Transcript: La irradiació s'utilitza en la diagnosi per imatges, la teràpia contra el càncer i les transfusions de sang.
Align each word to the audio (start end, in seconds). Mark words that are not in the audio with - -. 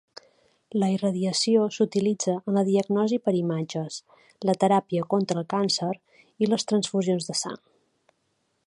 La 0.83 0.87
irradiació 0.93 1.65
s'utilitza 1.75 2.33
en 2.37 2.57
la 2.59 2.63
diagnosi 2.69 3.19
per 3.27 3.35
imatges, 3.41 4.01
la 4.51 4.57
teràpia 4.65 5.07
contra 5.15 5.41
el 5.43 5.49
càncer 5.55 5.93
i 6.47 6.53
les 6.53 6.67
transfusions 6.73 7.31
de 7.33 7.39
sang. 7.45 7.63